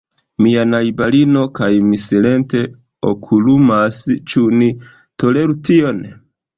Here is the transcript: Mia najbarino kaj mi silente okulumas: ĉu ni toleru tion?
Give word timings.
Mia 0.43 0.61
najbarino 0.69 1.43
kaj 1.59 1.69
mi 1.91 2.01
silente 2.05 2.63
okulumas: 3.13 4.03
ĉu 4.33 4.45
ni 4.59 4.75
toleru 5.23 5.63
tion? 5.71 6.07